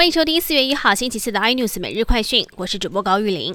[0.00, 3.54] 欢迎收听四月一号星期四的 iNews 每日快讯，我是主播高玉玲。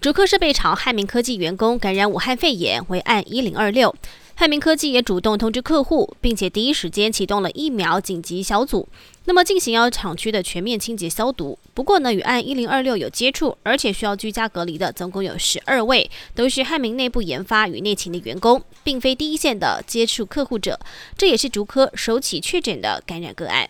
[0.00, 3.92] 竹科设备厂汉明科技员工感染武汉肺炎为案一零二六，
[4.36, 8.88] 汉明科技也主动通知客户，并且第一时间启动了疫苗紧急小组，
[9.24, 11.58] 那么进行要厂区的全面清洁消毒。
[11.74, 20.78] 不过呢，与案一零二六有接触，而且需要居家隔离的，总共有十二位，都是汉明内部研发与内勤的员工，并非第一线的接触客户者。
[21.18, 23.68] 这也是竹科首起确诊的感染个案。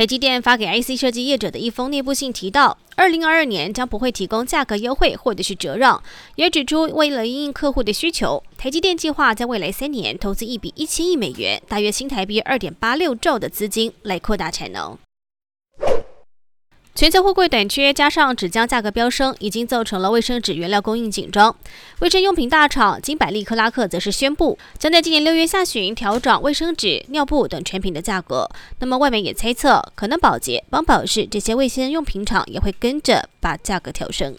[0.00, 6.02] 台积电发给 IC 设计业者的一封内部信提到，二零二二年将不会提供价格优惠或者是折让，
[6.36, 14.96] 也指出为了应应客户的需求，台积电计划在未来三年投资一笔一千亿美元，大约新台币二点八六兆的资金来扩大产能。
[17.00, 21.56] 全球货柜短缺，加上纸浆价格飙升，已经造成了卫生纸原料供应紧张。
[22.00, 28.46] 卫生用品大厂金百利克拉克则是宣布，将在今年六月下旬调整卫生纸、尿布等全品的价格。
[28.80, 34.36] 那么外媒也猜测，可能保洁、帮宝适这些卫生用品厂也会跟着把价格调升。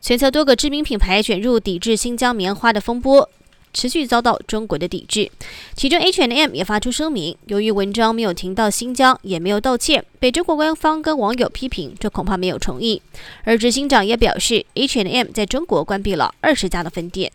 [0.00, 3.30] 全球多个知名品牌卷入抵制新疆棉花的风波。
[3.72, 5.30] 持续遭到中国的抵制，
[5.74, 13.00] 其中 H and M 也发出声明，由于文章没有提到新疆，也没有道歉，被中国官方跟网友批评，这恐怕没有诚意。
[13.44, 17.30] 而执行长也表示 H and M 在中国关闭了二十家的分店。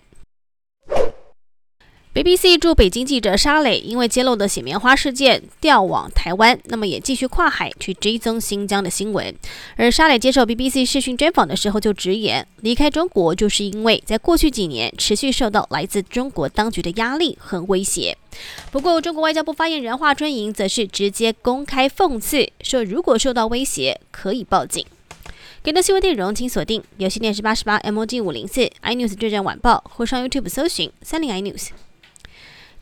[2.16, 9.36] BBC 驻北京记者沙磊因为揭露的洗棉花事件调往台湾，那么也继续跨海去追踪新疆的新闻。
[9.76, 18.18] 而沙磊接受 BBC 视讯专访的时候就直言，离开中国就是因为在过去几年持续受到来自中国当局的压力和威胁。
[18.72, 24.86] 不过，中国外交部发言人华春莹则是直接公开讽刺说，如果受到威胁可以报警。
[25.62, 31.72] 更多新闻内容请锁定有线电视八十八 MOD 五零四 iNews 对战晚报，或上 YouTube 搜寻三零 iNews。